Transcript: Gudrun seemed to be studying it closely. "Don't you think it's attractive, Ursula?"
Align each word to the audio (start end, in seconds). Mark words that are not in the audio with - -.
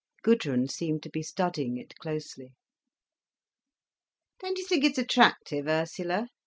Gudrun 0.23 0.67
seemed 0.67 1.03
to 1.03 1.11
be 1.11 1.21
studying 1.21 1.77
it 1.77 1.95
closely. 1.99 2.55
"Don't 4.39 4.57
you 4.57 4.65
think 4.65 4.83
it's 4.83 4.97
attractive, 4.97 5.67
Ursula?" 5.67 6.27